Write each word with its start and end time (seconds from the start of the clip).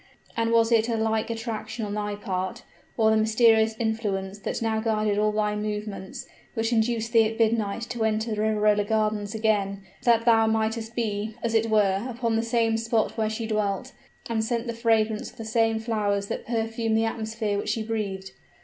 And 0.35 0.51
was 0.51 0.71
it 0.71 0.89
a 0.89 0.97
like 0.97 1.29
attraction 1.29 1.85
on 1.85 1.93
thy 1.93 2.15
part, 2.15 2.63
or 2.97 3.11
the 3.11 3.17
mysterious 3.17 3.75
influence 3.77 4.39
that 4.39 4.59
now 4.59 4.79
guided 4.79 5.19
all 5.19 5.31
thy 5.31 5.55
movements, 5.55 6.25
which 6.55 6.73
induced 6.73 7.11
thee 7.13 7.25
at 7.25 7.37
midnight 7.37 7.83
to 7.91 8.03
enter 8.03 8.31
the 8.33 8.41
Riverola 8.41 8.83
gardens 8.83 9.35
again, 9.35 9.83
that 10.01 10.25
thou 10.25 10.47
mightest 10.47 10.95
be, 10.95 11.35
as 11.43 11.53
it 11.53 11.69
were, 11.69 12.03
upon 12.09 12.35
the 12.35 12.41
same 12.41 12.77
spot 12.77 13.15
where 13.15 13.29
she 13.29 13.45
dwelt, 13.45 13.91
and 14.27 14.43
scent 14.43 14.65
the 14.65 14.73
fragrance 14.73 15.29
of 15.29 15.37
the 15.37 15.45
same 15.45 15.77
flowers 15.77 16.29
that 16.29 16.47
perfumed 16.47 16.97
the 16.97 17.05
atmosphere 17.05 17.59
which 17.59 17.69
she 17.69 17.83
breathed? 17.83 18.31